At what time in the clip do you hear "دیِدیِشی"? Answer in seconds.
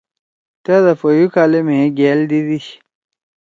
2.29-2.75